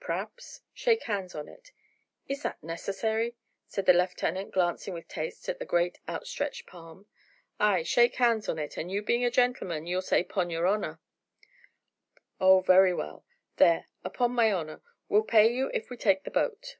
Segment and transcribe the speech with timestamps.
[0.00, 0.62] "P'raps.
[0.72, 1.70] Shake hands on it."
[2.26, 3.36] "Is that necessary?"
[3.66, 7.04] said the lieutenant, glancing with distaste at the great outstretched palm.
[7.60, 11.00] "Ay, shake hands on it, and you being a gentleman, you'll say, 'pon your honour."
[12.40, 13.26] "Oh, very well.
[13.56, 16.78] There, upon my honour, we'll pay you if we take the boat."